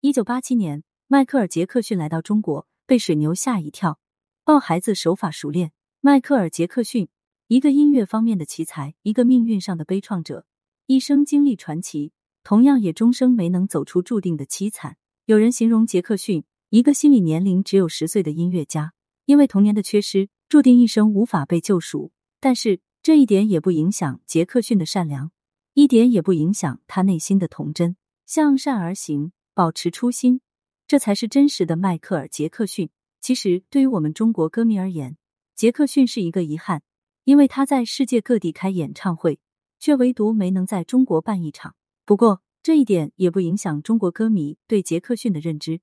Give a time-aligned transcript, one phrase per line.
[0.00, 3.98] 一九八七年，迈克尔·杰克逊来到中国，被水牛吓一跳。
[4.44, 7.08] 抱孩子手法熟练，迈克尔·杰克逊，
[7.48, 10.46] 一个音乐方面的奇才，一个命运上的悲怆者，
[10.86, 12.12] 一生经历传奇，
[12.44, 14.96] 同样也终生没能走出注定的凄惨。
[15.24, 18.92] 有人形容杰克逊，一个心理年龄只有十岁的音乐家，
[19.24, 22.12] 因为童年的缺失，注定一生无法被救赎。
[22.38, 25.32] 但是这一点也不影响杰克逊的善良，
[25.74, 27.96] 一点也不影响他内心的童真。
[28.24, 29.32] 向善而行。
[29.58, 30.40] 保持初心，
[30.86, 32.90] 这才是真实的迈克尔·杰克逊。
[33.20, 35.16] 其实，对于我们中国歌迷而言，
[35.56, 36.82] 杰克逊是一个遗憾，
[37.24, 39.40] 因为他在世界各地开演唱会，
[39.80, 41.74] 却唯独没能在中国办一场。
[42.04, 45.80] 不过，这一点也不影响中国歌迷对杰克逊的认知，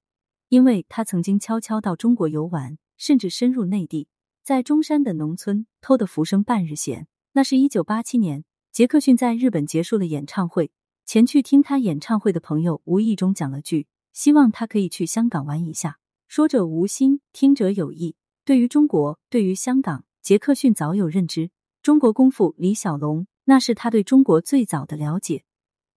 [0.47, 4.07] 因为他曾经悄悄到中国游玩，甚至深入内地，
[4.41, 7.09] 在中山的农村偷得浮生半日闲。
[7.33, 10.71] 那是一九八七年，杰克逊在日本结束了演唱会。
[11.05, 18.15] 前去听他演唱会的朋友无意中讲了句：“希望他可以去香港玩一下。”说者无心，听者有意。
[18.43, 21.51] 对于中国，对于香港，杰克逊早有认知。
[21.83, 25.43] 中国功夫李小龙，那是他对中国最早的了解。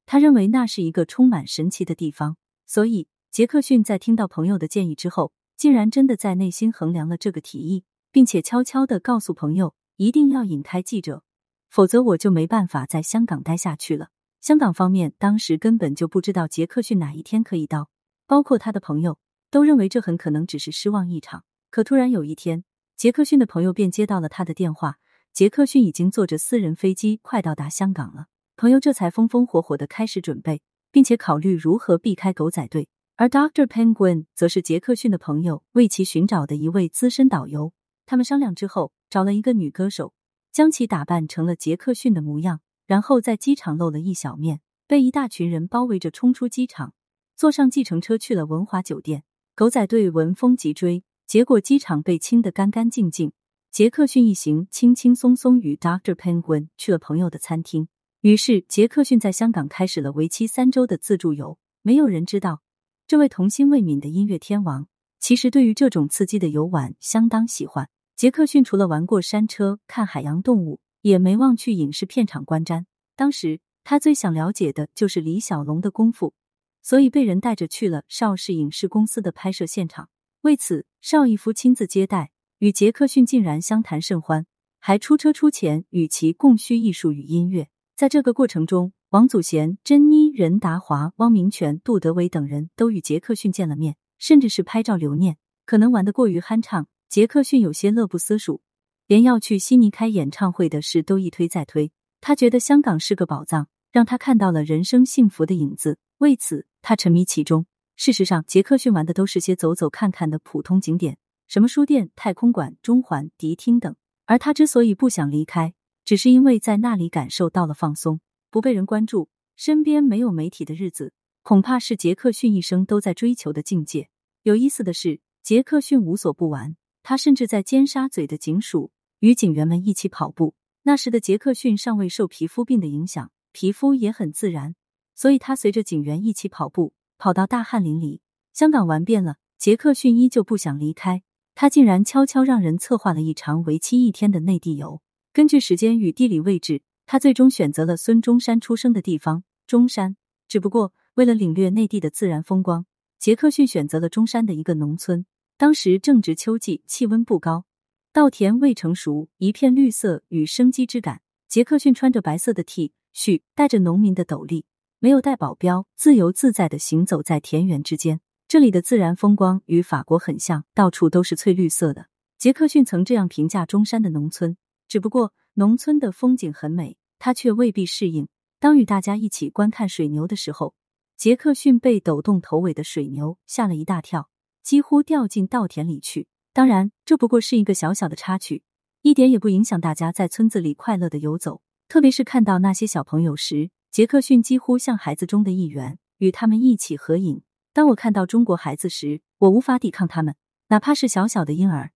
[0.04, 2.36] 他认为那是一个充满神奇的地方。
[2.66, 11.22] 所以，杰克逊在听到朋友的建议之后，竟然真的在内心衡量了这个提议，并且悄悄的告诉朋友：“一定要引开记者，
[11.70, 14.10] 否则我就没办法在香港待下去了。”
[14.40, 17.90] 香港方面当时根本就不知道杰克逊哪一天可以到，
[18.26, 19.18] 包括他的朋友
[19.50, 21.44] 都认为这很可能只是失望一场。
[21.70, 22.64] 可突然有一天，
[22.96, 24.98] 杰克逊的朋友便接到了他的电话，
[25.32, 28.26] 杰克逊已经坐着私人飞机快到达香港了。
[28.56, 32.88] 朋友这才风风火火的开始准备，并且考虑如何避开狗仔队。
[33.16, 37.72] 而 Doctor Penguin 则是杰克逊的朋友为其寻找的一位资深导游。
[38.06, 40.14] 他们商量之后，找了一个女歌手，
[40.52, 42.60] 将其打扮成了杰克逊的模样。
[42.88, 46.94] 然后在机场露了一小面，被一大群人包围着冲出机场，
[47.36, 49.24] 坐上计程车去了文华酒店。
[49.54, 53.32] 狗仔队闻风急追，结果机场被清得干干净净。
[53.70, 57.88] 杰克逊一行轻轻松松与 Doctor Penguin 去了朋友的餐厅。
[58.22, 61.58] 于是杰克逊在香港开始了为期三周的自助游。
[61.82, 62.62] 没有人知道，
[63.06, 64.88] 这位童心未泯的音乐天王，
[65.20, 67.90] 其实对于这种刺激的游玩相当喜欢。
[68.16, 70.80] 杰克逊除了玩过山车、看海洋动物。
[71.02, 72.84] 也没忘去影视片场观瞻。
[73.16, 76.34] 当时他最想了解的就是李小龙的功夫，
[76.82, 80.08] 所以被人带着去了邵氏影视公司的拍摄现场。
[80.42, 84.46] 为此，邵逸夫亲自接待，与杰克逊竟然相谈甚欢，
[84.78, 87.68] 还出车出钱与其共叙艺术与音乐。
[87.96, 95.38] 在这个过程中，王祖贤、珍妮、任达华、汪明荃、杜德伟等人都与杰克逊见了面，甚至是拍照留念。
[95.66, 98.60] 可能玩得过于酣畅，杰克逊有些乐不思蜀。
[99.08, 105.98] 连要去悉尼开演唱会的事都一推再推，他觉得香港是个宝藏，让他看到了人生幸福的影子。
[106.18, 107.64] 为此，他沉迷其中。
[107.96, 111.16] 事实上，杰克逊玩的都是些走走看看的普通景点，
[111.46, 113.96] 什么书店、太空馆、中环、迪厅等。
[114.26, 115.72] 而他之所以不想离开，
[116.04, 118.20] 只是因为在那里感受到了放松，
[118.50, 124.10] 不被人关注，身边没有媒体的日子，恐怕是杰克逊一生都在追求的境界。
[124.42, 128.90] 有意思的是，杰克逊无所不玩，他甚至在尖沙咀的警署。
[129.20, 130.54] 与警员们一起跑步。
[130.82, 134.74] 那时的杰克逊尚未受皮肤病的影响，皮肤也很自然，
[135.14, 138.20] 所以他随着警员一起跑步，跑到大汗淋漓。
[138.52, 141.22] 香港玩遍了，杰克逊依旧不想离开。
[141.54, 145.02] 他竟然悄悄让人策划了一场为期一天的内地游。
[145.32, 150.16] 根据时间与地理位置，他最终选择了孙中山出生的地方中山。
[150.46, 152.86] 只不过为了领略内地的自然风光，
[153.18, 155.26] 杰克逊选择了中山的一个农村。
[155.56, 157.64] 当时正值秋季，气温不高。
[158.10, 161.20] 稻田未成熟，一片绿色与生机之感。
[161.46, 164.64] 杰克逊穿着白色的 T 恤，戴着农民的斗笠，
[164.98, 168.20] 没有带保镖，自由自在的行走在田园之间。
[168.48, 172.06] 这里的自然风光与法国很像，到处都是翠绿色的。
[172.38, 174.56] 杰克逊曾这样评价中山的农村：
[174.88, 178.26] 只不过农村的风景很美，他却未必适应。
[178.58, 180.74] 当与大家一起观看水牛的时候，
[181.16, 184.30] 杰克逊被抖动头尾的水牛吓了一大跳，
[184.62, 186.26] 几乎掉进稻田里去。
[186.58, 188.64] 当然，这不过是一个小小的插曲，
[189.02, 191.62] 一点也不影响大家在村子里快乐的游走。
[191.86, 197.42] 特别是看到那些小朋友时，杰克逊几乎像孩子中的一员，与他们一起合影。
[197.72, 200.34] 当我看到中国孩子时，我无法抵抗他们，
[200.70, 201.92] 哪怕是小小的婴儿，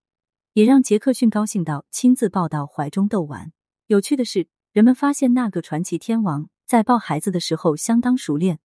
[0.53, 3.51] 也让杰克逊高兴到亲自抱到怀中逗玩。
[3.89, 8.61] 有趣的是，人们发现那个传奇天王在抱孩子的时候相当熟练，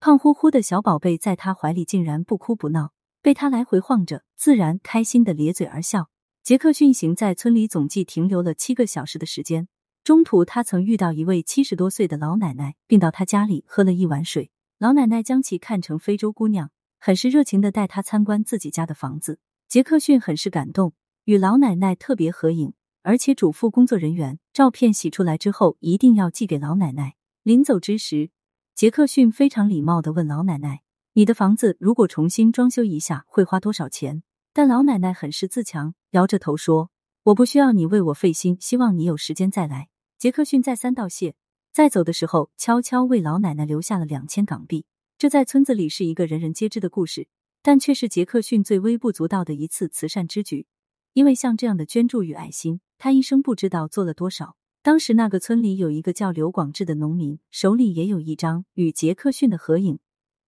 [0.00, 2.93] 胖乎乎的小宝贝在他怀里竟然不哭不闹。
[3.24, 6.10] 被他来回晃着，自然开心的咧嘴而笑。
[6.42, 9.66] 杰克逊行在村里总计停留了七个小时的时间，
[10.04, 14.50] 中途他曾遇到一位七十多岁的老奶奶，并到他家里喝了一碗水。
[14.78, 19.38] 老奶奶将其看成非洲姑娘，很是热情的带他参观自己家的房子。
[19.68, 20.92] 杰克逊很是感动，
[21.24, 27.14] 与老奶奶特别合影，而且嘱咐工作人员，照片洗出来之后一定要寄给老奶奶。
[27.42, 28.28] 临走之时，
[28.74, 30.82] 杰克逊非常礼貌的问老奶奶
[31.14, 34.22] ：“你的房子如果重新装修一下，会花多少钱？”
[34.52, 36.90] 但老奶奶很是自强，摇着头说
[37.24, 39.88] ：“我不需要你为我费心，希望你有时间再来。”
[40.18, 41.34] 杰克逊再三道谢，
[41.72, 44.86] 在走的时候悄悄为老奶奶留下了两千港币。
[45.16, 47.28] 这在村子里是一个人人皆知的故事。
[47.66, 50.66] 但却是杰克逊最微不足道的一次慈善之举，
[51.14, 54.54] 因为像这样的捐助与爱心，他一生不知道做了多少。
[54.82, 59.98] 当时那个村里有一个叫刘广志的农民，手里也有一张与杰克逊的合影，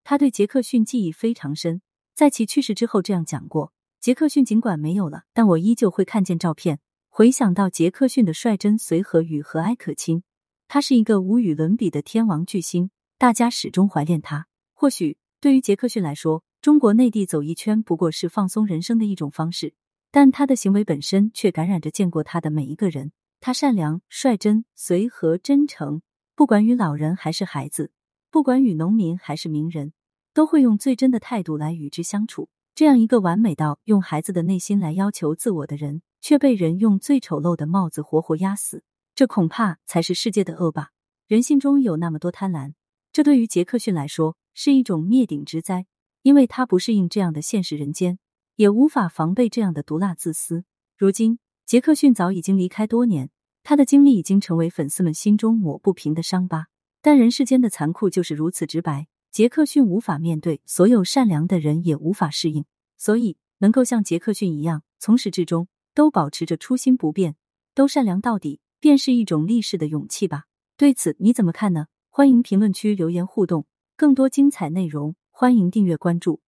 [0.09, 1.83] 他对杰克逊记忆非常深。
[2.15, 10.23] 在其去世之后，这样讲过：杰克逊尽管没有了，但我依旧会看见照片，回想到杰克逊的率真随和与和蔼可亲。
[10.69, 14.47] 他是一个无与伦比的天王巨星，大家始终怀念他。
[14.75, 19.75] 或许对于杰克逊来说，中国内地走一圈不过是放松人生的一种方式，
[20.13, 23.11] 但他的行为本身却感染着见过他的每一个人。
[23.41, 26.01] 他善良、率真、随和、真诚，
[26.37, 27.91] 不管与老人还是孩子，
[28.37, 29.95] 不管与农民还是名人，
[30.35, 32.51] 都会用最真的态度来与之相处。
[32.75, 38.85] 这样一个完美到用孩子的内心来要求自我的人，却被人用最丑陋的帽子活活压死，
[39.15, 40.91] 这恐怕才是世界的恶霸。
[41.27, 42.75] 人性中有那么多贪婪，
[43.11, 45.87] 这对于杰克逊来说是一种灭顶之灾。
[46.21, 48.19] 因为他不适应这样的现实人间，
[48.57, 50.67] 也无法防备这样的毒辣自私。
[50.99, 53.31] 如今，杰克逊早已经离开多年，
[53.63, 56.67] 他的经历已经成为粉丝们心中抹不平的伤疤。
[57.07, 62.65] 但人世间的残酷就是如此直白，杰克逊无法面对，所有善良的人也无法适应。
[62.97, 67.37] 所以，能够像杰克逊一样，从始至终都保持着初心不变，
[67.77, 70.47] 都善良到底，便是一种历史的勇气吧。
[70.77, 71.87] 对此你怎么看呢？
[72.11, 73.67] 欢迎评论区留言互动，
[73.97, 75.15] 更多精彩内容。
[75.31, 76.41] 欢迎订阅关注。